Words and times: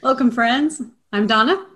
Welcome, 0.00 0.30
friends. 0.30 0.80
I'm 1.12 1.26
Donna. 1.26 1.66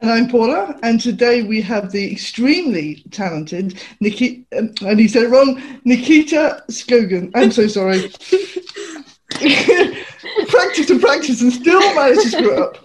And 0.00 0.10
I'm 0.10 0.28
Paula, 0.28 0.78
and 0.82 0.98
today 0.98 1.42
we 1.42 1.60
have 1.60 1.92
the 1.92 2.10
extremely 2.10 3.04
talented 3.10 3.82
Nikita, 4.00 4.58
um, 4.58 4.74
and 4.80 4.98
he 4.98 5.06
said 5.06 5.24
it 5.24 5.28
wrong, 5.28 5.62
Nikita 5.84 6.64
Skogan. 6.70 7.30
I'm 7.34 7.52
so 7.52 7.66
sorry. 7.66 7.98
practice 10.48 10.88
and 10.88 11.00
practice 11.02 11.42
and 11.42 11.52
still 11.52 11.80
managed 11.94 12.22
to 12.22 12.28
screw 12.30 12.52
it 12.52 12.58
up. 12.58 12.78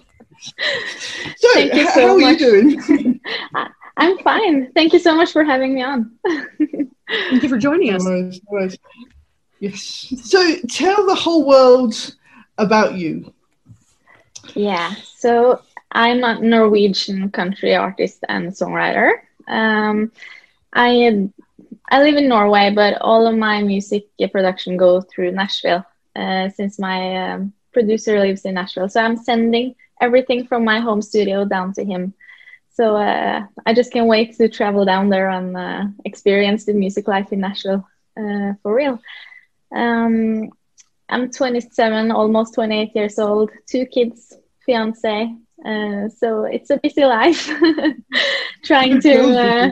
So, 1.36 1.68
so 1.68 1.84
how 1.86 2.14
are 2.16 2.20
you 2.20 2.38
doing? 2.38 3.20
I'm 3.96 4.18
fine. 4.18 4.72
Thank 4.72 4.92
you 4.92 4.98
so 4.98 5.14
much 5.16 5.32
for 5.32 5.42
having 5.42 5.74
me 5.74 5.82
on. 5.82 6.12
Thank 6.26 7.42
you 7.42 7.48
for 7.48 7.56
joining 7.56 7.94
us. 7.94 8.04
No 8.04 8.10
worries, 8.10 8.40
no 8.44 8.52
worries. 8.52 8.78
Yes. 9.58 10.12
So 10.22 10.56
tell 10.68 11.06
the 11.06 11.14
whole 11.14 11.46
world 11.46 12.14
about 12.58 12.94
you. 12.94 13.32
Yeah, 14.54 14.94
so 15.16 15.60
I'm 15.92 16.22
a 16.24 16.40
Norwegian 16.40 17.30
country 17.30 17.74
artist 17.74 18.24
and 18.28 18.48
songwriter. 18.50 19.12
Um, 19.48 20.12
I 20.72 21.28
I 21.90 22.02
live 22.02 22.16
in 22.16 22.28
Norway, 22.28 22.72
but 22.74 23.00
all 23.00 23.26
of 23.26 23.36
my 23.36 23.62
music 23.62 24.06
production 24.32 24.76
goes 24.76 25.04
through 25.06 25.32
Nashville 25.32 25.84
uh, 26.16 26.48
since 26.50 26.78
my 26.78 27.32
um, 27.32 27.52
producer 27.72 28.20
lives 28.20 28.44
in 28.44 28.54
Nashville. 28.54 28.88
So 28.88 29.00
I'm 29.00 29.16
sending 29.16 29.74
everything 30.00 30.46
from 30.46 30.64
my 30.64 30.80
home 30.80 31.02
studio 31.02 31.44
down 31.44 31.72
to 31.74 31.84
him. 31.84 32.14
So 32.70 32.96
uh, 32.96 33.42
I 33.66 33.74
just 33.74 33.92
can't 33.92 34.06
wait 34.08 34.36
to 34.36 34.48
travel 34.48 34.84
down 34.84 35.08
there 35.10 35.28
and 35.30 35.56
uh, 35.56 35.84
experience 36.04 36.64
the 36.64 36.72
music 36.74 37.08
life 37.08 37.32
in 37.32 37.40
Nashville 37.40 37.86
uh, 38.16 38.54
for 38.62 38.74
real. 38.74 39.00
Um, 39.74 40.50
I'm 41.08 41.30
27, 41.30 42.10
almost 42.12 42.54
28 42.54 42.94
years 42.94 43.18
old, 43.18 43.50
two 43.66 43.86
kids, 43.86 44.34
fiance, 44.70 45.34
uh, 45.66 46.08
so 46.08 46.44
it's 46.44 46.70
a 46.70 46.78
busy 46.78 47.04
life 47.04 47.50
trying 48.64 49.00
to 49.00 49.14
uh, 49.46 49.70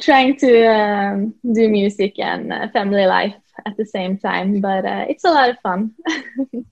trying 0.00 0.36
to 0.38 0.66
um, 0.66 1.34
do 1.52 1.68
music 1.68 2.18
and 2.18 2.50
uh, 2.50 2.68
family 2.68 3.04
life 3.04 3.34
at 3.66 3.76
the 3.76 3.84
same 3.84 4.16
time 4.16 4.60
but 4.60 4.84
uh, 4.86 5.04
it's 5.08 5.24
a 5.24 5.30
lot 5.30 5.50
of 5.50 5.58
fun 5.60 5.92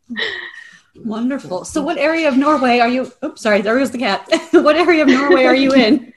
Wonderful. 1.05 1.65
So, 1.65 1.83
what 1.83 1.99
area 1.99 2.29
of 2.29 2.37
Norway 2.37 2.79
are 2.79 2.89
you? 2.89 3.11
Oops, 3.25 3.43
sorry, 3.43 3.63
there 3.63 3.77
goes 3.77 3.91
the 3.91 3.99
cat. 3.99 4.29
what 4.53 4.77
area 4.77 5.03
of 5.03 5.09
Norway 5.09 5.43
are 5.43 5.57
you 5.57 5.73
in? 5.75 6.15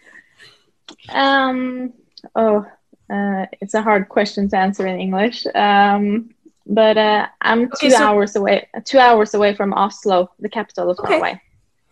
um, 1.10 1.94
oh 2.36 2.64
uh, 3.10 3.46
it's 3.62 3.74
a 3.74 3.82
hard 3.82 4.10
question 4.10 4.50
to 4.50 4.58
answer 4.58 4.86
in 4.86 5.00
english 5.00 5.46
um, 5.56 6.30
but 6.68 6.98
uh, 6.98 7.28
i'm 7.42 7.64
Okay, 7.64 7.72
two 7.82 7.92
so- 7.92 8.04
hours 8.04 8.36
away 8.36 8.68
two 8.86 9.00
hours 9.00 9.34
away 9.34 9.54
from 9.56 9.74
oslo 9.74 10.30
the 10.40 10.50
capital 10.50 10.90
of 10.92 11.00
Okay. 11.00 11.14
norway 11.14 11.42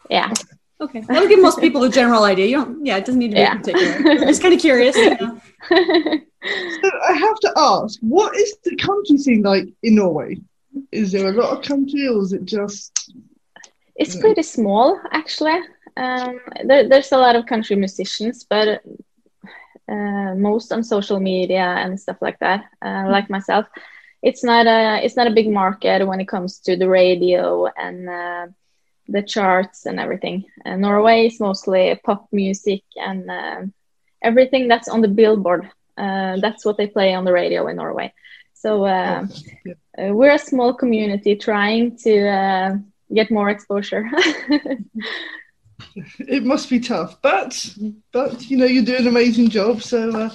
yeah 0.09 0.31
Okay, 0.81 1.00
that'll 1.08 1.30
give 1.30 1.42
most 1.42 1.62
people 1.62 1.81
a 1.84 1.90
general 1.90 2.26
idea. 2.26 2.48
You 2.48 2.58
don't, 2.58 2.86
yeah, 2.86 2.98
it 2.98 3.06
doesn't 3.06 3.18
need 3.18 3.30
to 3.30 3.36
be 3.36 3.40
Yeah. 3.40 3.56
particular. 3.56 3.94
I'm 4.12 4.28
just 4.28 4.41
kind 4.41 4.53
of 4.53 4.59
curious. 4.59 4.94
you 4.97 5.16
know. 5.16 5.40
So 6.81 6.90
I 7.09 7.13
have 7.13 7.40
to 7.46 7.53
ask, 7.56 7.97
what 8.02 8.36
is 8.36 8.58
the 8.66 8.75
country 8.75 9.18
scene 9.18 9.41
like 9.41 9.68
in 9.84 9.96
Norway? 9.96 10.36
Is 10.92 11.13
there 11.13 11.30
a 11.30 11.31
lot 11.31 11.57
of 11.57 11.63
country, 11.63 12.09
or 12.09 12.22
is 12.22 12.34
it 12.34 12.44
just? 12.44 12.92
It's 13.96 14.18
pretty 14.18 14.44
small, 14.44 15.00
actually. 15.13 15.59
Um, 15.96 16.42
there, 16.66 16.90
there's 16.90 17.13
a 17.13 17.18
lot 17.18 17.38
of 17.38 17.46
country 17.46 17.78
musicians, 17.78 18.44
but 18.44 18.81
uh, 19.88 20.36
most 20.36 20.74
on 20.74 20.84
social 20.84 21.22
media 21.22 21.63
and 21.84 21.97
stuff 21.97 22.18
like 22.22 22.38
that. 22.40 22.66
Uh, 22.81 23.06
like 23.07 23.30
myself, 23.30 23.66
it's 24.25 24.44
not 24.44 24.68
a 24.68 25.03
it's 25.06 25.18
not 25.18 25.28
a 25.28 25.31
big 25.40 25.50
market 25.52 26.08
when 26.08 26.22
it 26.22 26.28
comes 26.28 26.59
to 26.62 26.78
the 26.78 26.90
radio 26.90 27.68
and 27.78 28.09
uh, 28.09 28.47
the 29.08 29.24
charts 29.24 29.86
and 29.86 30.00
everything. 30.00 30.46
Uh, 30.66 30.75
Norway 30.78 31.28
is 31.28 31.40
mostly 31.40 32.00
pop 32.06 32.28
music 32.31 32.84
and 32.97 33.30
uh, 33.30 33.62
everything 34.24 34.68
that's 34.68 34.90
on 34.90 35.02
the 35.02 35.08
billboard. 35.09 35.69
Uh, 35.97 36.38
that's 36.41 36.66
what 36.66 36.78
they 36.78 36.88
play 36.88 37.13
on 37.13 37.25
the 37.25 37.34
radio 37.34 37.68
in 37.68 37.78
Norway. 37.78 38.13
So 38.53 38.86
uh, 38.86 39.25
Yeah. 39.66 39.74
uh, 40.00 40.13
we're 40.13 40.34
a 40.34 40.40
small 40.40 40.74
community 40.74 41.36
trying 41.36 41.97
to 42.03 42.28
uh, 42.30 42.78
get 43.13 43.31
more 43.31 43.50
exposure. 43.50 44.06
It 46.19 46.44
must 46.44 46.69
be 46.69 46.80
tough, 46.80 47.22
but 47.22 47.75
but 48.12 48.50
you 48.50 48.57
know 48.57 48.66
you 48.66 48.84
do 48.84 48.96
an 48.96 49.07
amazing 49.07 49.50
job. 49.50 49.81
So 49.81 50.16
uh, 50.16 50.30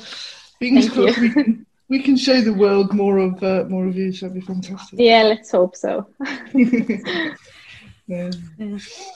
fingers 0.59 0.89
crossed 0.89 1.19
we 1.19 1.31
can 1.31 1.67
we 1.91 2.01
can 2.01 2.17
show 2.17 2.41
the 2.41 2.55
world 2.55 2.95
more 2.95 3.19
of 3.19 3.43
uh, 3.43 3.65
more 3.69 3.87
of 3.87 3.97
you. 3.97 4.12
So 4.12 4.28
that'd 4.28 4.41
be 4.41 4.47
fantastic. 4.47 4.99
yeah, 4.99 5.25
let's 5.25 5.51
hope 5.51 5.77
so. 5.77 6.06
Yeah. 6.55 7.34
Yeah. 8.11 8.31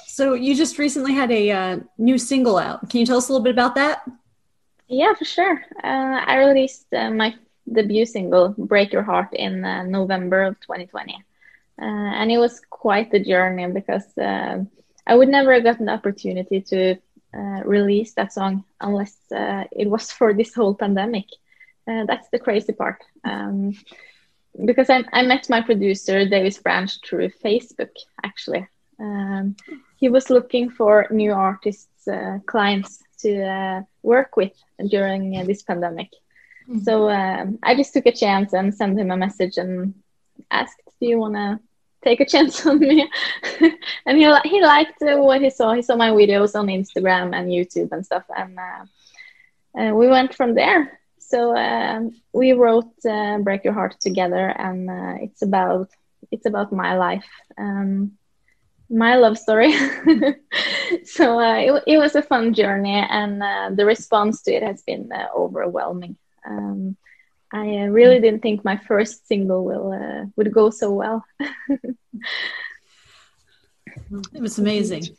So, 0.07 0.35
you 0.35 0.55
just 0.55 0.79
recently 0.79 1.15
had 1.15 1.33
a 1.33 1.51
uh, 1.51 1.79
new 1.99 2.17
single 2.17 2.57
out. 2.57 2.89
Can 2.89 3.01
you 3.01 3.07
tell 3.07 3.17
us 3.17 3.29
a 3.29 3.33
little 3.33 3.43
bit 3.43 3.51
about 3.51 3.75
that? 3.75 4.09
Yeah, 4.87 5.15
for 5.15 5.25
sure. 5.25 5.65
Uh, 5.83 6.23
I 6.25 6.37
released 6.37 6.87
uh, 6.95 7.11
my 7.11 7.35
debut 7.73 8.07
single, 8.07 8.55
Break 8.57 8.93
Your 8.93 9.03
Heart, 9.03 9.31
in 9.33 9.65
uh, 9.65 9.83
November 9.83 10.45
of 10.45 10.61
2020. 10.61 11.13
Uh, 11.83 11.85
and 11.85 12.31
it 12.31 12.39
was 12.39 12.61
quite 12.71 13.11
the 13.11 13.19
journey 13.19 13.67
because 13.67 14.17
uh, 14.17 14.63
I 15.09 15.17
would 15.17 15.29
never 15.29 15.53
have 15.55 15.65
gotten 15.65 15.87
the 15.87 15.93
opportunity 15.93 16.61
to 16.61 16.97
uh, 17.35 17.63
release 17.65 18.13
that 18.13 18.33
song 18.33 18.63
unless 18.81 19.17
uh, 19.33 19.65
it 19.73 19.91
was 19.91 20.13
for 20.19 20.33
this 20.33 20.55
whole 20.55 20.75
pandemic. 20.75 21.27
Uh, 21.89 22.05
that's 22.07 22.29
the 22.31 22.39
crazy 22.39 22.73
part. 22.73 23.03
Um, 23.25 23.75
because 24.65 24.89
I, 24.89 25.05
I 25.13 25.23
met 25.23 25.51
my 25.51 25.61
producer, 25.61 26.27
Davis 26.29 26.59
Branch, 26.59 26.91
through 27.05 27.31
Facebook, 27.45 27.91
actually. 28.23 28.67
Um, 29.01 29.57
he 29.97 30.09
was 30.09 30.31
looking 30.31 30.71
for 30.71 31.07
new 31.11 31.33
artists, 31.33 32.07
uh, 32.07 32.39
clients 32.47 33.03
to 33.21 33.43
uh, 33.43 33.83
work 34.03 34.37
with 34.37 34.53
during 34.89 35.37
uh, 35.37 35.45
this 35.45 35.63
pandemic. 35.63 36.11
So 36.83 37.11
um, 37.11 37.59
I 37.63 37.75
just 37.75 37.93
took 37.93 38.07
a 38.07 38.13
chance 38.13 38.55
and 38.55 38.75
sent 38.75 38.99
him 38.99 39.11
a 39.11 39.17
message 39.17 39.59
and 39.59 39.95
asked, 40.51 40.81
"Do 40.99 41.07
you 41.07 41.19
want 41.19 41.35
to 41.35 41.61
take 42.03 42.21
a 42.21 42.27
chance 42.27 42.65
on 42.65 42.79
me?" 42.79 43.11
and 44.07 44.19
he 44.19 44.25
he 44.45 44.63
liked 44.63 45.03
uh, 45.03 45.17
what 45.19 45.43
he 45.43 45.51
saw. 45.51 45.75
He 45.75 45.83
saw 45.83 45.97
my 45.97 46.11
videos 46.11 46.59
on 46.59 46.69
Instagram 46.69 47.35
and 47.35 47.51
YouTube 47.51 47.93
and 47.93 48.05
stuff, 48.05 48.25
and 48.35 48.59
uh, 48.59 49.79
uh, 49.79 49.95
we 49.95 50.09
went 50.09 50.35
from 50.35 50.55
there. 50.55 51.01
So 51.27 51.57
um, 51.57 52.11
we 52.33 52.53
wrote 52.53 52.93
uh, 53.09 53.39
"Break 53.39 53.65
Your 53.65 53.73
Heart" 53.73 54.01
together, 54.01 54.47
and 54.49 54.91
uh, 54.91 55.15
it's 55.21 55.43
about 55.43 55.89
it's 56.31 56.47
about 56.47 56.73
my 56.73 56.97
life. 56.97 57.29
Um, 57.59 58.13
my 58.91 59.17
love 59.17 59.39
story. 59.39 59.73
so 61.05 61.41
uh, 61.41 61.57
it, 61.57 61.83
it 61.87 61.99
was 61.99 62.15
a 62.15 62.23
fun 62.23 62.55
journey, 62.55 62.95
and 62.95 63.43
uh, 63.43 63.71
the 63.75 63.87
response 63.87 64.43
to 64.43 64.53
it 64.53 64.63
has 64.63 64.83
been 64.83 65.11
uh, 65.13 65.29
overwhelming. 65.35 66.17
Um, 66.47 66.97
I 67.53 67.79
uh, 67.79 67.87
really 67.87 68.21
didn't 68.21 68.43
think 68.43 68.65
my 68.65 68.77
first 68.77 69.27
single 69.27 69.65
will 69.65 69.93
uh, 69.93 70.27
would 70.37 70.53
go 70.53 70.71
so 70.71 70.93
well. 70.93 71.25
It 74.33 74.41
was 74.41 74.59
amazing. 74.59 75.17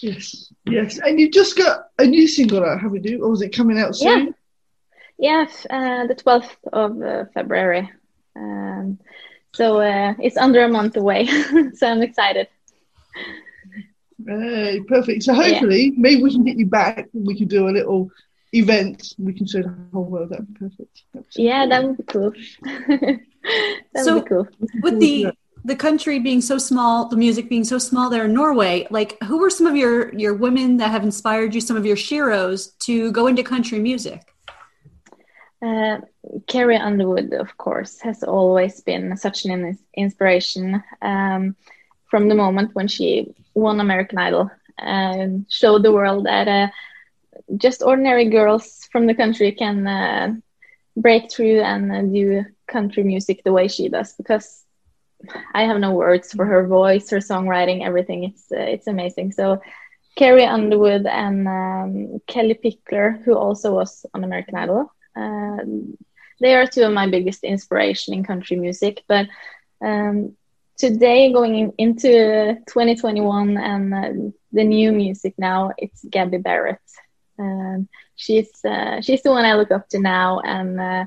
Yes, 0.00 0.52
yes. 0.64 0.98
And 0.98 1.20
you 1.20 1.30
just 1.30 1.56
got 1.56 1.86
a 1.98 2.04
new 2.04 2.26
single 2.26 2.64
out, 2.64 2.80
haven't 2.80 3.04
you? 3.04 3.24
Or 3.24 3.32
is 3.32 3.42
it 3.42 3.54
coming 3.54 3.78
out 3.78 3.94
soon? 3.94 4.26
Yeah, 4.26 4.32
f- 5.22 5.66
uh, 5.70 6.06
the 6.06 6.14
twelfth 6.14 6.56
of 6.72 7.00
uh, 7.02 7.24
February. 7.34 7.90
Um, 8.36 8.98
so 9.54 9.80
uh, 9.80 10.14
it's 10.18 10.36
under 10.36 10.64
a 10.64 10.68
month 10.68 10.96
away. 10.96 11.26
so 11.74 11.86
I'm 11.88 12.02
excited. 12.02 12.48
Hey, 14.26 14.80
perfect. 14.86 15.22
So 15.24 15.34
hopefully, 15.34 15.92
maybe 15.96 16.22
we 16.22 16.30
can 16.32 16.44
get 16.44 16.56
you 16.56 16.66
back. 16.66 17.08
and 17.14 17.26
We 17.26 17.36
can 17.36 17.46
do 17.48 17.68
a 17.68 17.70
little 17.70 18.10
event. 18.52 19.14
We 19.18 19.32
can 19.34 19.46
show 19.46 19.62
the 19.62 19.74
whole 19.92 20.04
world. 20.04 20.30
That'd 20.30 20.52
be 20.52 20.58
perfect. 20.58 21.02
That'd 21.12 21.28
be 21.36 21.42
Yeah, 21.42 21.66
that 21.66 21.84
would 21.84 21.96
be 21.98 22.02
cool. 22.04 22.32
that 22.62 23.20
So- 24.04 24.14
would 24.14 24.24
be 24.24 24.28
cool. 24.28 24.48
With 24.82 25.00
the 25.00 25.32
the 25.66 25.74
country 25.76 26.18
being 26.18 26.42
so 26.42 26.58
small, 26.58 27.08
the 27.08 27.16
music 27.16 27.48
being 27.48 27.64
so 27.64 27.78
small 27.78 28.10
there 28.10 28.26
in 28.26 28.34
Norway, 28.34 28.86
like 28.90 29.16
who 29.24 29.38
were 29.38 29.48
some 29.50 29.66
of 29.66 29.74
your 29.76 30.12
your 30.14 30.34
women 30.34 30.76
that 30.78 30.90
have 30.90 31.02
inspired 31.04 31.54
you, 31.54 31.60
some 31.60 31.76
of 31.76 31.86
your 31.86 31.96
sheroes 31.96 32.76
to 32.80 33.10
go 33.12 33.26
into 33.28 33.42
country 33.42 33.78
music? 33.78 34.33
Uh, 35.64 35.98
Carrie 36.46 36.76
Underwood, 36.76 37.32
of 37.32 37.56
course, 37.56 38.00
has 38.02 38.22
always 38.22 38.80
been 38.82 39.16
such 39.16 39.46
an 39.46 39.78
inspiration 39.96 40.82
um, 41.02 41.56
from 42.10 42.28
the 42.28 42.34
moment 42.34 42.74
when 42.74 42.88
she 42.88 43.34
won 43.54 43.80
American 43.80 44.18
Idol 44.18 44.50
and 44.78 45.46
showed 45.48 45.82
the 45.82 45.92
world 45.92 46.26
that 46.26 46.48
uh, 46.48 46.68
just 47.56 47.82
ordinary 47.82 48.28
girls 48.28 48.88
from 48.92 49.06
the 49.06 49.14
country 49.14 49.52
can 49.52 49.86
uh, 49.86 50.34
break 50.96 51.30
through 51.30 51.60
and 51.60 51.92
uh, 51.92 52.02
do 52.02 52.44
country 52.66 53.02
music 53.02 53.42
the 53.44 53.52
way 53.52 53.68
she 53.68 53.88
does 53.88 54.14
because 54.14 54.64
I 55.54 55.62
have 55.64 55.78
no 55.78 55.92
words 55.92 56.32
for 56.32 56.44
her 56.44 56.66
voice, 56.66 57.10
her 57.10 57.18
songwriting, 57.18 57.84
everything. 57.84 58.24
It's 58.24 58.52
uh, 58.52 58.58
it's 58.74 58.86
amazing. 58.86 59.32
So 59.32 59.60
Carrie 60.16 60.44
Underwood 60.44 61.06
and 61.06 61.48
um, 61.48 62.20
Kellie 62.26 62.60
Pickler, 62.62 63.22
who 63.24 63.34
also 63.34 63.74
was 63.74 64.04
on 64.14 64.24
American 64.24 64.56
Idol, 64.56 64.92
uh, 65.16 65.58
they 66.40 66.54
are 66.54 66.66
two 66.66 66.82
of 66.82 66.92
my 66.92 67.08
biggest 67.08 67.44
inspiration 67.44 68.14
in 68.14 68.24
country 68.24 68.56
music. 68.56 69.02
But 69.08 69.28
um, 69.84 70.36
today, 70.76 71.32
going 71.32 71.54
in, 71.56 71.72
into 71.78 72.54
2021 72.66 73.56
and 73.56 73.94
uh, 73.94 74.30
the 74.52 74.64
new 74.64 74.92
music 74.92 75.34
now, 75.38 75.72
it's 75.78 76.04
Gabby 76.04 76.38
Barrett. 76.38 76.78
Um, 77.38 77.88
she's 78.16 78.64
uh, 78.64 79.00
she's 79.00 79.22
the 79.22 79.30
one 79.30 79.44
I 79.44 79.54
look 79.54 79.70
up 79.70 79.88
to 79.90 79.98
now, 79.98 80.40
and 80.40 80.80
uh, 80.80 81.04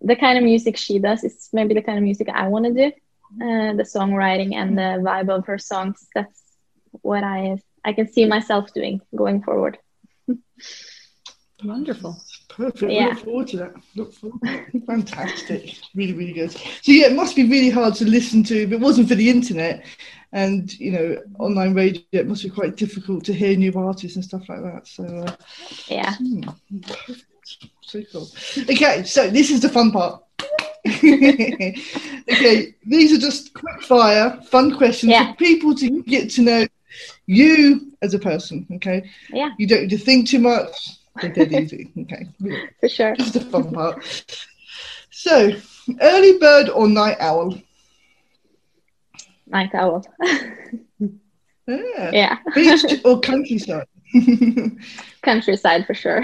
the 0.00 0.16
kind 0.16 0.38
of 0.38 0.44
music 0.44 0.76
she 0.76 0.98
does 0.98 1.24
is 1.24 1.48
maybe 1.52 1.74
the 1.74 1.82
kind 1.82 1.98
of 1.98 2.04
music 2.04 2.28
I 2.28 2.48
want 2.48 2.66
to 2.66 2.72
do. 2.72 2.92
Uh, 3.40 3.72
the 3.72 3.82
songwriting 3.82 4.54
and 4.54 4.76
the 4.76 5.00
vibe 5.02 5.30
of 5.30 5.46
her 5.46 5.58
songs. 5.58 6.06
That's 6.14 6.42
what 7.00 7.24
I 7.24 7.56
I 7.84 7.94
can 7.94 8.12
see 8.12 8.26
myself 8.26 8.72
doing 8.74 9.00
going 9.16 9.42
forward. 9.42 9.78
Wonderful. 11.64 12.20
Perfect. 12.48 12.92
Yeah. 12.92 13.06
Look 13.06 13.18
forward 13.20 13.48
to 13.48 13.56
that. 13.58 13.74
Look 13.96 14.12
forward. 14.12 14.40
Fantastic. 14.86 15.78
really, 15.94 16.12
really 16.12 16.32
good. 16.32 16.50
So 16.50 16.92
yeah, 16.92 17.06
it 17.06 17.14
must 17.14 17.36
be 17.36 17.44
really 17.44 17.70
hard 17.70 17.94
to 17.96 18.04
listen 18.04 18.42
to 18.44 18.62
if 18.62 18.72
it 18.72 18.80
wasn't 18.80 19.08
for 19.08 19.14
the 19.14 19.30
internet 19.30 19.84
and 20.32 20.72
you 20.78 20.92
know 20.92 21.18
online 21.38 21.74
radio. 21.74 22.02
It 22.12 22.26
must 22.26 22.42
be 22.42 22.50
quite 22.50 22.76
difficult 22.76 23.24
to 23.24 23.32
hear 23.32 23.56
new 23.56 23.72
artists 23.74 24.16
and 24.16 24.24
stuff 24.24 24.48
like 24.48 24.62
that. 24.62 24.86
So 24.86 25.04
uh, 25.04 25.36
yeah. 25.88 26.14
Hmm, 26.16 26.42
so 27.82 28.02
cool. 28.12 28.28
Okay, 28.70 29.04
so 29.04 29.30
this 29.30 29.50
is 29.50 29.60
the 29.60 29.68
fun 29.68 29.92
part. 29.92 30.22
okay, 30.86 31.74
these 32.86 33.12
are 33.12 33.18
just 33.18 33.54
quick 33.54 33.82
fire, 33.82 34.38
fun 34.50 34.76
questions 34.76 35.12
yeah. 35.12 35.30
for 35.30 35.36
people 35.36 35.74
to 35.76 36.02
get 36.02 36.28
to 36.30 36.42
know 36.42 36.66
you 37.26 37.92
as 38.02 38.14
a 38.14 38.18
person. 38.18 38.66
Okay. 38.74 39.08
Yeah. 39.30 39.50
You 39.58 39.66
don't 39.66 39.82
need 39.82 39.90
to 39.90 39.98
think 39.98 40.28
too 40.28 40.40
much. 40.40 40.98
They're 41.20 41.32
dead 41.32 41.52
easy. 41.52 41.92
Okay. 41.98 42.28
For 42.80 42.88
sure. 42.88 43.14
Just 43.16 43.34
the 43.34 43.40
fun 43.40 43.72
part. 43.72 44.36
So, 45.10 45.52
early 46.00 46.38
bird 46.38 46.68
or 46.70 46.88
night 46.88 47.16
owl? 47.20 47.58
Night 49.46 49.74
owl. 49.74 50.04
yeah. 51.66 52.10
Yeah. 52.12 52.38
Beach 52.54 52.84
or 53.04 53.20
countryside? 53.20 53.86
countryside 55.22 55.86
for 55.86 55.94
sure. 55.94 56.22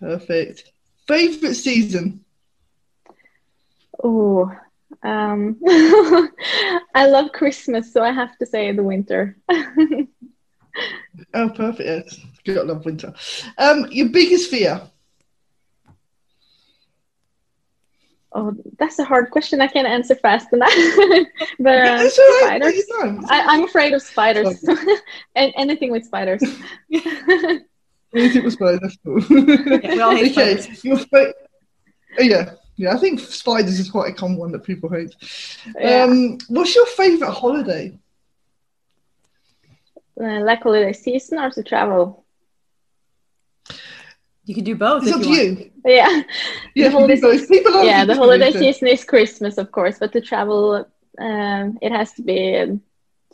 Perfect. 0.00 0.72
Favorite 1.06 1.54
season? 1.54 2.24
Oh, 4.02 4.50
um, 5.02 5.58
I 6.94 7.06
love 7.06 7.32
Christmas, 7.32 7.92
so 7.92 8.02
I 8.02 8.12
have 8.12 8.36
to 8.38 8.46
say 8.46 8.72
the 8.72 8.82
winter. 8.82 9.36
oh, 11.34 11.48
perfect. 11.50 11.80
Yes. 11.80 12.20
You 12.44 12.54
got 12.54 12.66
love 12.66 12.84
winter. 12.84 13.14
Um, 13.56 13.86
your 13.90 14.10
biggest 14.10 14.50
fear? 14.50 14.82
Oh, 18.36 18.52
that's 18.78 18.98
a 18.98 19.04
hard 19.04 19.30
question. 19.30 19.60
I 19.60 19.68
can't 19.68 19.86
answer 19.86 20.16
fast 20.16 20.52
enough. 20.52 20.72
but 21.60 21.78
uh, 21.78 22.02
right. 22.02 22.10
spiders. 22.10 22.84
I, 23.28 23.54
am 23.54 23.64
afraid 23.64 23.92
of 23.92 24.02
spiders. 24.02 24.62
and 25.36 25.52
anything 25.56 25.92
with 25.92 26.04
spiders. 26.04 26.42
anything 26.92 28.44
with 28.44 28.52
spiders. 28.52 28.98
yeah, 29.04 29.94
we 29.94 30.00
all 30.00 30.16
hate 30.16 30.32
okay. 30.32 30.60
spiders. 30.60 30.84
Your 30.84 30.98
fa- 30.98 31.34
oh, 32.18 32.22
yeah. 32.22 32.54
Yeah, 32.76 32.92
I 32.92 32.98
think 32.98 33.20
spiders 33.20 33.78
is 33.78 33.88
quite 33.88 34.10
a 34.10 34.14
common 34.14 34.36
one 34.36 34.50
that 34.50 34.64
people 34.64 34.90
hate. 34.90 35.14
Yeah. 35.78 36.02
Um, 36.02 36.38
what's 36.48 36.74
your 36.74 36.86
favourite 36.86 37.32
holiday? 37.32 37.96
Uh, 40.20 40.40
like 40.40 40.62
holiday 40.62 40.92
season 40.92 41.38
or 41.38 41.50
to 41.50 41.62
travel? 41.62 42.23
You 44.46 44.54
can 44.54 44.64
do 44.64 44.76
both. 44.76 45.04
It's 45.04 45.12
up 45.12 45.22
to 45.22 45.28
you. 45.28 45.70
Yeah. 45.84 46.22
Yeah, 46.74 46.88
the 46.88 46.90
holiday, 46.90 47.16
season, 47.16 47.84
yeah, 47.84 48.04
the 48.04 48.14
holiday 48.14 48.52
season 48.52 48.88
is 48.88 49.04
Christmas, 49.04 49.56
of 49.58 49.70
course, 49.72 49.98
but 49.98 50.12
to 50.12 50.20
travel, 50.20 50.86
um, 51.18 51.78
it 51.80 51.92
has 51.92 52.12
to 52.14 52.22
be 52.22 52.78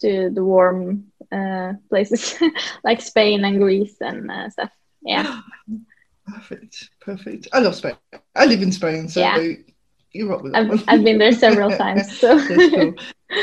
to 0.01 0.31
the 0.31 0.45
warm 0.45 1.13
uh, 1.33 1.75
places 1.89 2.39
like 2.85 3.01
Spain 3.01 3.45
and 3.45 3.59
Greece 3.59 3.97
and 4.01 4.31
uh, 4.31 4.51
stuff. 4.51 4.71
Yeah. 5.03 5.41
Perfect, 6.27 6.91
perfect. 7.01 7.49
I 7.53 7.59
love 7.59 7.75
Spain. 7.75 7.97
I 8.37 8.47
live 8.47 8.63
in 8.63 8.71
Spain, 8.71 9.09
so 9.09 9.19
yeah. 9.19 9.37
you 10.13 10.31
rock 10.31 10.45
with 10.45 10.55
I've, 10.55 10.85
I've, 10.87 11.03
been 11.03 11.19
there 11.19 11.33
several 11.33 11.71
times. 11.77 12.21
So. 12.21 12.39
cool. 12.47 12.95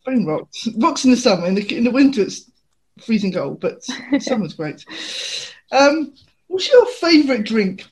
Spain 0.00 0.24
rocks. 0.24 0.66
Rocks 0.78 1.04
in 1.04 1.10
the 1.10 1.16
summer. 1.18 1.46
In 1.46 1.56
the, 1.56 1.76
in 1.76 1.84
the 1.84 1.90
winter, 1.90 2.22
it's 2.22 2.50
freezing 3.04 3.34
cold, 3.34 3.60
but 3.60 3.84
summer's 4.20 4.54
great. 4.54 4.82
Um, 5.70 6.14
what's 6.46 6.70
your 6.70 6.86
favourite 6.86 7.44
drink? 7.44 7.86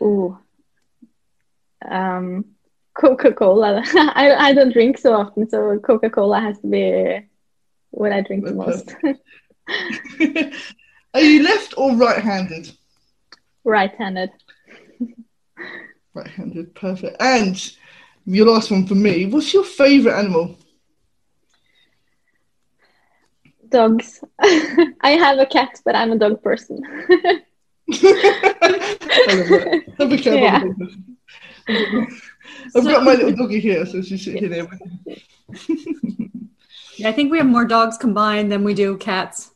Oh, 0.00 0.38
um, 1.88 2.44
Coca 2.94 3.32
Cola. 3.32 3.82
I 3.94 4.34
I 4.38 4.54
don't 4.54 4.72
drink 4.72 4.98
so 4.98 5.14
often, 5.14 5.48
so 5.48 5.78
Coca 5.78 6.10
Cola 6.10 6.40
has 6.40 6.58
to 6.60 6.66
be 6.66 7.26
what 7.90 8.12
I 8.12 8.20
drink 8.22 8.44
the 8.44 8.54
most. 8.54 8.94
Are 11.14 11.20
you 11.20 11.42
left 11.42 11.74
or 11.76 11.94
right-handed? 11.94 12.72
Right-handed. 13.64 14.30
right-handed, 16.14 16.74
perfect. 16.74 17.16
And 17.20 17.72
your 18.24 18.46
last 18.46 18.70
one 18.70 18.86
for 18.86 18.94
me. 18.94 19.26
What's 19.26 19.52
your 19.52 19.64
favourite 19.64 20.18
animal? 20.18 20.56
Dogs. 23.72 24.22
I 24.40 25.10
have 25.10 25.38
a 25.38 25.46
cat, 25.46 25.80
but 25.84 25.96
I'm 25.96 26.12
a 26.12 26.18
dog 26.18 26.42
person. 26.42 26.80
I 27.10 27.42
I'll 29.98 30.08
be 30.08 30.18
careful. 30.18 30.40
Yeah. 30.40 32.06
I've 32.76 32.84
got 32.84 33.04
my 33.04 33.14
little 33.14 33.32
doggy 33.32 33.60
here, 33.60 33.84
so 33.86 34.02
she's 34.02 34.24
sitting 34.24 34.52
here. 34.52 34.68
yeah, 36.96 37.08
I 37.08 37.12
think 37.12 37.30
we 37.30 37.38
have 37.38 37.46
more 37.46 37.64
dogs 37.64 37.96
combined 37.96 38.52
than 38.52 38.64
we 38.64 38.74
do 38.74 38.96
cats 38.96 39.52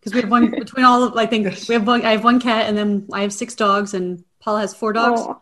because 0.00 0.14
we 0.14 0.20
have 0.20 0.30
one 0.30 0.50
between 0.58 0.84
all 0.84 1.02
of 1.04 1.16
I 1.16 1.26
think 1.26 1.44
yes. 1.44 1.68
we 1.68 1.74
have 1.74 1.86
one 1.86 2.04
I 2.04 2.12
have 2.12 2.24
one 2.24 2.40
cat 2.40 2.68
and 2.68 2.76
then 2.76 3.08
I 3.12 3.22
have 3.22 3.32
six 3.32 3.54
dogs 3.54 3.94
and 3.94 4.24
Paula 4.40 4.60
has 4.60 4.74
four 4.74 4.92
dogs. 4.92 5.20
Oh. 5.22 5.40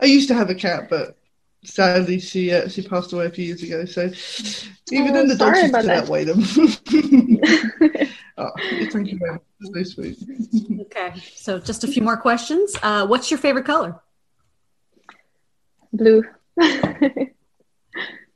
I 0.00 0.06
used 0.06 0.28
to 0.28 0.34
have 0.34 0.50
a 0.50 0.54
cat, 0.54 0.88
but 0.90 1.16
sadly 1.64 2.18
she 2.18 2.52
uh, 2.52 2.68
she 2.68 2.82
passed 2.82 3.12
away 3.12 3.26
a 3.26 3.30
few 3.30 3.44
years 3.44 3.62
ago. 3.62 3.84
So 3.84 4.10
even 4.90 5.10
oh, 5.10 5.14
then, 5.14 5.28
the 5.28 5.36
dogs 5.36 5.62
used 5.62 5.74
to 5.74 5.82
that. 5.82 6.08
way 6.08 6.24
them. 6.24 6.42
oh, 8.38 8.50
thank 8.90 9.12
you 9.12 9.18
very 9.18 9.32
much. 9.32 9.42
So 9.62 9.82
sweet. 9.82 10.18
okay, 10.80 11.14
so 11.34 11.58
just 11.58 11.84
a 11.84 11.86
few 11.86 12.02
more 12.02 12.16
questions. 12.16 12.76
Uh, 12.82 13.06
what's 13.06 13.30
your 13.30 13.38
favorite 13.38 13.64
color? 13.64 14.00
Blue. 15.92 16.24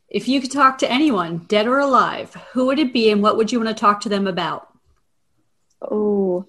If 0.09 0.28
you 0.28 0.40
could 0.40 0.52
talk 0.52 0.78
to 0.78 0.90
anyone, 0.90 1.45
dead 1.49 1.66
or 1.66 1.78
alive, 1.78 2.35
who 2.52 2.64
would 2.66 2.78
it 2.78 2.92
be 2.92 3.11
and 3.11 3.23
what 3.23 3.37
would 3.37 3.50
you 3.50 3.61
want 3.61 3.76
to 3.76 3.78
talk 3.78 4.00
to 4.00 4.09
them 4.09 4.26
about? 4.26 4.68
Oh, 5.83 6.47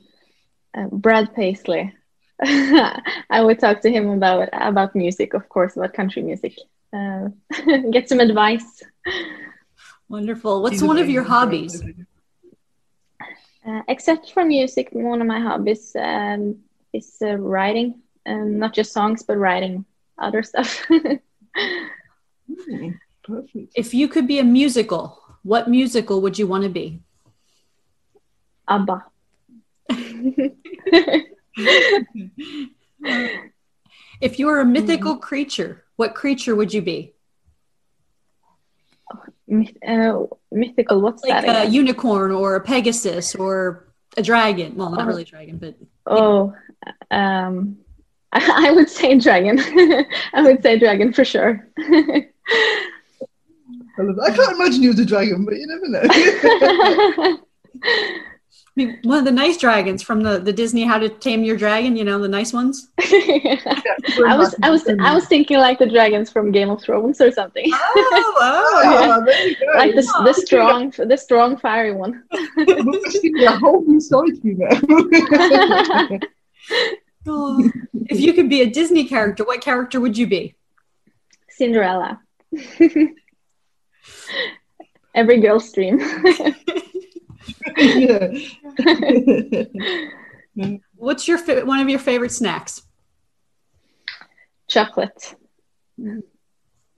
uh, 0.74 0.86
Brad 0.92 1.36
Paisley. 1.36 1.94
I 2.44 3.42
would 3.42 3.60
talk 3.60 3.82
to 3.82 3.90
him 3.90 4.10
about 4.10 4.50
about 4.54 4.96
music, 4.96 5.34
of 5.34 5.50
course, 5.50 5.76
about 5.76 5.94
country 5.94 6.22
music. 6.22 6.58
Uh, 6.94 7.30
get 7.92 8.08
some 8.08 8.20
advice. 8.20 8.84
Wonderful. 10.10 10.62
What's 10.62 10.82
one 10.82 10.98
of 10.98 11.10
your 11.10 11.24
hobbies? 11.24 11.82
Uh, 13.66 13.82
except 13.90 14.32
for 14.32 14.46
music, 14.46 14.90
one 14.92 15.20
of 15.20 15.28
my 15.28 15.40
hobbies 15.40 15.96
um, 16.00 16.56
is 16.94 17.18
uh, 17.22 17.36
writing, 17.36 17.96
um, 18.26 18.60
not 18.60 18.74
just 18.74 18.94
songs, 18.94 19.24
but 19.24 19.38
writing 19.38 19.84
other 20.18 20.44
stuff. 20.44 20.86
mm. 20.88 21.20
Perfect. 23.24 23.74
If 23.76 23.94
you 23.94 24.08
could 24.08 24.26
be 24.26 24.40
a 24.40 24.44
musical, 24.44 25.22
what 25.44 25.68
musical 25.68 26.22
would 26.22 26.40
you 26.40 26.48
want 26.48 26.64
to 26.64 26.70
be? 26.70 27.02
ABBA. 28.70 29.06
if 34.22 34.40
you 34.40 34.48
were 34.48 34.60
a 34.60 34.66
mythical 34.66 35.18
mm. 35.18 35.22
creature, 35.22 35.84
what 35.96 36.16
creature 36.16 36.56
would 36.56 36.74
you 36.74 36.82
be? 36.82 37.14
Myth, 39.48 39.78
uh, 39.88 40.24
mythical, 40.52 41.02
what's 41.02 41.24
like 41.24 41.46
that? 41.46 41.48
Like 41.48 41.68
a 41.70 41.72
unicorn 41.72 42.32
or 42.32 42.56
a 42.56 42.62
Pegasus 42.62 43.34
or 43.36 43.88
a 44.18 44.22
dragon. 44.22 44.76
Well, 44.76 44.90
not 44.90 45.04
Oh. 45.04 45.06
really 45.08 45.22
a 45.24 45.26
dragon, 45.26 45.58
but 45.58 45.76
Oh, 46.06 46.54
um, 47.12 47.78
I, 48.32 48.68
I 48.68 48.72
would 48.72 48.90
say 48.90 49.18
dragon. 49.18 49.60
I 50.34 50.42
would 50.44 50.62
say 50.64 50.78
dragon 50.78 51.14
for 51.14 51.24
sure. 51.26 51.68
I. 51.80 52.28
I 54.00 54.32
can't 54.32 54.52
imagine 54.54 54.84
you 54.84 54.92
as 54.92 55.00
a 55.00 55.06
dragon, 55.06 55.44
but 55.44 55.56
you 55.56 55.66
never 55.66 55.88
know. 55.88 57.38
Mean, 58.78 59.00
one 59.02 59.18
of 59.18 59.26
the 59.26 59.32
nice 59.32 59.58
dragons 59.58 60.04
from 60.04 60.22
the, 60.22 60.38
the 60.38 60.54
Disney 60.54 60.84
How 60.84 61.00
to 61.00 61.10
Tame 61.10 61.44
Your 61.44 61.58
Dragon. 61.58 61.98
You 61.98 62.04
know, 62.04 62.20
the 62.20 62.28
nice 62.28 62.54
ones. 62.54 62.90
I 63.00 64.36
was 64.38 64.54
I 64.62 64.70
was 64.70 64.88
I 65.00 65.16
was 65.16 65.26
thinking 65.26 65.58
like 65.58 65.80
the 65.80 65.88
dragons 65.88 66.30
from 66.30 66.52
Game 66.52 66.70
of 66.70 66.80
Thrones 66.84 67.20
or 67.20 67.32
something. 67.32 67.66
Oh, 67.74 68.36
Oh, 68.40 69.26
go. 69.26 69.34
like 69.80 69.96
the 69.96 70.04
the 70.24 70.34
strong 70.34 70.92
the 70.92 71.18
strong 71.18 71.58
fiery 71.58 71.94
one. 71.94 72.24
A 72.30 73.58
whole 73.58 73.84
new 73.84 74.00
side 74.00 74.38
now. 74.44 74.70
Oh. 77.30 77.70
if 78.06 78.20
you 78.20 78.32
could 78.32 78.48
be 78.48 78.62
a 78.62 78.70
Disney 78.70 79.06
character, 79.06 79.44
what 79.44 79.60
character 79.60 80.00
would 80.00 80.18
you 80.18 80.28
be? 80.28 80.54
Cinderella. 81.50 82.22
Every 85.16 85.42
girl's 85.42 85.72
dream. 85.74 86.00
Yeah. 87.76 88.30
What's 90.96 91.28
your 91.28 91.38
one 91.66 91.80
of 91.80 91.90
your 91.90 92.00
favorite 92.00 92.32
snacks? 92.32 92.82
Chocolate. 94.68 95.36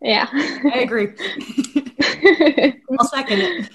Yeah. 0.01 0.27
I 0.31 0.79
agree. 0.79 1.09
I'll 2.97 3.07
second 3.07 3.41
it. 3.41 3.69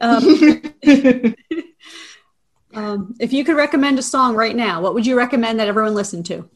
Um, 0.00 1.34
um, 2.74 3.14
if 3.20 3.32
you 3.32 3.44
could 3.44 3.56
recommend 3.56 3.98
a 3.98 4.02
song 4.02 4.34
right 4.34 4.54
now, 4.54 4.82
what 4.82 4.94
would 4.94 5.06
you 5.06 5.16
recommend 5.16 5.58
that 5.60 5.68
everyone 5.68 5.94
listen 5.94 6.22
to? 6.24 6.48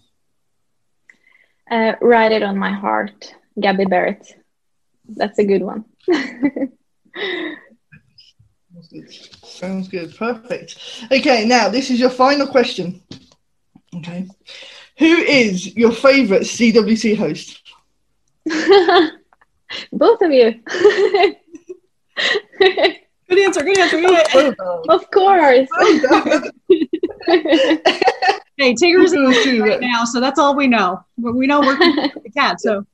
uh, 1.70 1.92
Write 2.00 2.32
it 2.32 2.42
on 2.42 2.58
my 2.58 2.72
heart, 2.72 3.34
Gabby 3.58 3.84
Barrett. 3.86 4.34
That's 5.08 5.38
a 5.38 5.44
good 5.44 5.62
one. 5.62 5.84
Sounds 8.90 9.28
good. 9.28 9.44
Sounds 9.44 9.88
good. 9.88 10.16
Perfect. 10.16 10.78
Okay, 11.12 11.44
now 11.44 11.68
this 11.68 11.90
is 11.90 12.00
your 12.00 12.10
final 12.10 12.46
question. 12.46 13.02
Okay. 13.96 14.26
Who 14.98 15.06
is 15.06 15.76
your 15.76 15.92
favourite 15.92 16.42
CWC 16.42 17.16
host? 17.16 17.62
Both 19.92 20.22
of 20.22 20.32
you. 20.32 20.54
Good 23.28 23.38
answer. 23.38 23.62
Good 23.62 23.78
answer. 23.78 24.00
Good 24.00 24.34
answer. 24.34 24.56
Of 24.88 25.10
course. 25.10 25.68
Oh, 25.74 26.00
well 26.10 26.24
done. 26.24 26.50
Hey, 28.56 28.74
Tigger's 28.74 29.12
in 29.12 29.24
the 29.24 29.32
who? 29.44 29.62
right 29.62 29.80
now, 29.80 30.04
so 30.04 30.18
that's 30.18 30.38
all 30.38 30.56
we 30.56 30.66
know. 30.66 31.04
But 31.16 31.34
we 31.34 31.46
know 31.46 31.60
we're 31.60 31.76
the 31.76 32.30
cat, 32.34 32.60
so 32.60 32.84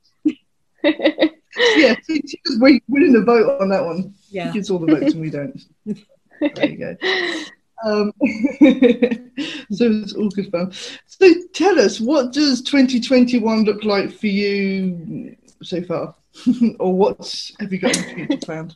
Yeah, 1.77 1.95
she, 2.05 2.21
she 2.27 2.39
was 2.45 2.79
winning 2.87 3.13
the 3.13 3.23
vote 3.23 3.61
on 3.61 3.69
that 3.69 3.83
one. 3.85 4.13
yeah. 4.29 4.51
She 4.51 4.59
gets 4.59 4.69
all 4.69 4.79
the 4.79 4.93
votes 4.93 5.13
and 5.13 5.21
we 5.21 5.29
don't. 5.29 5.61
There 6.41 6.69
you 6.69 6.77
go. 6.77 6.97
Um, 7.85 8.11
so 9.71 9.85
it's 9.89 10.13
all 10.13 10.29
good 10.29 10.51
fun. 10.51 10.73
So 11.07 11.31
tell 11.53 11.79
us, 11.79 12.01
what 12.01 12.33
does 12.33 12.61
2021 12.61 13.63
look 13.63 13.85
like 13.85 14.11
for 14.11 14.27
you 14.27 15.37
so 15.63 15.81
far? 15.81 16.13
or 16.79 16.93
what's 16.93 17.53
have 17.61 17.71
you 17.71 17.79
got 17.79 17.95
in 17.95 18.03
the 18.03 18.13
future 18.27 18.45
planned? 18.45 18.75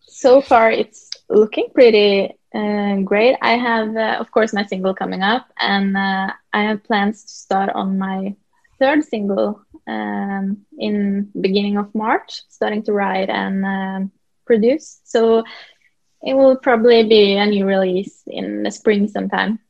so 0.00 0.40
far 0.40 0.70
it's 0.70 1.10
looking 1.28 1.66
pretty 1.74 2.30
uh, 2.54 2.96
great 2.98 3.36
i 3.42 3.56
have 3.56 3.96
uh, 3.96 4.16
of 4.20 4.30
course 4.30 4.52
my 4.52 4.64
single 4.66 4.94
coming 4.94 5.22
up 5.22 5.48
and 5.58 5.96
uh, 5.96 6.30
i 6.52 6.62
have 6.62 6.84
plans 6.84 7.24
to 7.24 7.30
start 7.32 7.70
on 7.74 7.98
my 7.98 8.32
third 8.78 9.02
single 9.02 9.60
um, 9.86 10.64
in 10.78 11.30
beginning 11.40 11.76
of 11.76 11.94
march 11.94 12.42
starting 12.48 12.82
to 12.84 12.92
write 12.92 13.28
and 13.28 13.64
um, 13.64 14.12
produce. 14.46 15.00
So 15.04 15.44
it 16.22 16.34
will 16.34 16.56
probably 16.56 17.02
be 17.08 17.36
a 17.36 17.46
new 17.46 17.66
release 17.66 18.22
in 18.26 18.62
the 18.62 18.70
spring 18.70 19.08
sometime. 19.08 19.58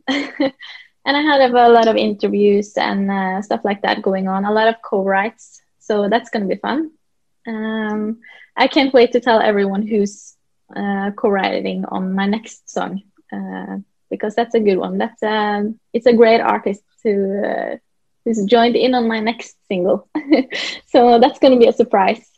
And 1.05 1.17
i 1.17 1.21
have 1.21 1.55
a 1.55 1.69
lot 1.69 1.89
of 1.89 1.97
interviews 1.97 2.75
and 2.77 3.11
uh, 3.11 3.43
stuff 3.43 3.63
like 3.65 3.83
that 3.83 4.03
going 4.03 4.29
on 4.29 4.45
a 4.45 4.53
lot 4.53 4.69
of 4.69 4.81
co-writes. 4.83 5.61
So 5.81 6.09
that's 6.09 6.31
going 6.31 6.49
to 6.49 6.55
be 6.55 6.61
fun. 6.61 6.93
Um, 7.47 8.21
I 8.57 8.69
can't 8.69 8.95
wait 8.95 9.13
to 9.13 9.21
tell 9.21 9.41
everyone 9.41 9.85
who's 9.85 10.37
uh, 10.75 11.11
co-writing 11.17 11.85
on 11.87 12.15
my 12.15 12.27
next 12.27 12.71
song 12.71 13.03
uh, 13.33 13.79
because 14.11 14.37
that's 14.37 14.55
a 14.55 14.61
good 14.61 14.77
one. 14.77 14.99
That's 14.99 15.23
um, 15.25 15.81
it's 15.93 16.07
a 16.07 16.15
great 16.15 16.41
artist 16.41 16.83
to 17.03 17.13
uh, 17.45 17.77
who's 18.25 18.45
joined 18.45 18.77
in 18.77 18.95
on 18.95 19.09
my 19.09 19.21
next 19.21 19.57
single, 19.69 20.09
so 20.87 21.19
that's 21.19 21.39
going 21.39 21.53
to 21.53 21.59
be 21.59 21.69
a 21.69 21.73
surprise. 21.73 22.29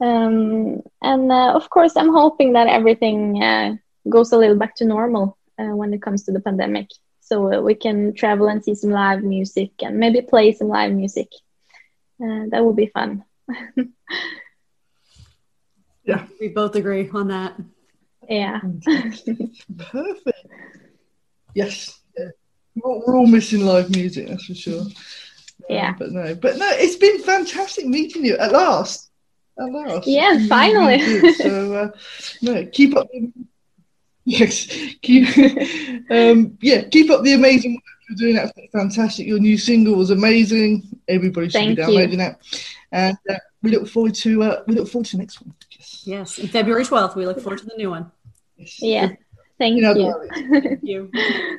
Um, 0.00 0.82
and 1.02 1.30
uh, 1.32 1.52
of 1.54 1.70
course, 1.70 1.96
I'm 1.96 2.12
hoping 2.12 2.52
that 2.52 2.68
everything 2.68 3.42
uh, 3.42 3.76
goes 4.08 4.32
a 4.32 4.38
little 4.38 4.56
back 4.56 4.74
to 4.76 4.84
normal 4.84 5.36
uh, 5.58 5.74
when 5.74 5.92
it 5.92 6.02
comes 6.02 6.24
to 6.24 6.32
the 6.32 6.40
pandemic, 6.40 6.88
so 7.20 7.52
uh, 7.52 7.60
we 7.60 7.74
can 7.74 8.14
travel 8.14 8.48
and 8.48 8.62
see 8.62 8.74
some 8.74 8.90
live 8.90 9.22
music 9.22 9.70
and 9.82 9.98
maybe 9.98 10.20
play 10.22 10.52
some 10.52 10.68
live 10.68 10.92
music. 10.92 11.28
Uh, 12.22 12.44
that 12.50 12.64
would 12.64 12.76
be 12.76 12.86
fun. 12.86 13.24
Yeah. 16.08 16.24
We 16.40 16.48
both 16.48 16.74
agree 16.74 17.08
on 17.12 17.28
that. 17.28 17.54
Yeah. 18.28 18.60
Perfect. 19.76 20.46
Yes. 21.54 21.97
Yeah. 22.84 22.90
We're, 22.90 22.98
we're 23.06 23.16
all 23.16 23.26
missing 23.26 23.60
live 23.60 23.90
music, 23.94 24.28
that's 24.28 24.44
for 24.46 24.54
sure. 24.54 24.80
Um, 24.82 24.92
Yeah. 25.68 25.94
but 25.98 26.12
no, 26.12 26.34
but 26.34 26.56
no, 26.56 26.68
it's 26.72 26.96
been 26.96 27.20
fantastic 27.22 27.86
meeting 27.86 28.24
you 28.24 28.36
at 28.36 28.52
last. 28.52 29.10
At 29.60 29.70
last. 29.72 30.06
Yeah, 30.06 30.30
Really, 30.30 30.48
finally. 30.48 30.96
really 30.98 31.32
so 31.34 31.74
uh, 31.74 31.90
no, 32.42 32.64
keep 32.66 32.96
up. 32.96 33.08
The, 33.12 33.32
yes, 34.24 34.66
keep. 35.02 35.26
um, 36.10 36.56
yeah, 36.62 36.82
keep 36.82 37.10
up 37.10 37.22
the 37.24 37.34
amazing 37.34 37.74
work 37.74 37.82
you're 38.08 38.16
doing. 38.16 38.36
That's 38.36 38.52
fantastic. 38.72 39.26
Your 39.26 39.38
new 39.40 39.58
single 39.58 39.96
was 39.96 40.10
amazing. 40.10 41.00
Everybody 41.08 41.48
should 41.48 41.54
Thank 41.54 41.76
be 41.76 41.82
you. 41.82 41.86
downloading 41.88 42.18
that, 42.18 42.40
and 42.92 43.16
uh, 43.28 43.34
we 43.62 43.70
look 43.72 43.88
forward 43.88 44.14
to. 44.16 44.42
Uh, 44.44 44.62
we 44.68 44.74
look 44.76 44.88
forward 44.88 45.06
to 45.06 45.16
the 45.16 45.22
next 45.22 45.40
one. 45.42 45.52
Yes. 45.72 46.02
Yes, 46.06 46.38
in 46.38 46.48
February 46.48 46.84
12th, 46.84 47.16
we 47.16 47.26
look 47.26 47.40
forward 47.40 47.58
to 47.58 47.66
the 47.66 47.74
new 47.76 47.90
one. 47.90 48.10
yes. 48.56 48.80
Yeah. 48.80 49.08
Thank 49.58 49.76
You 49.76 49.82
know, 49.82 49.94
you. 49.96 50.60
Thank 50.60 50.80
you. 50.84 51.10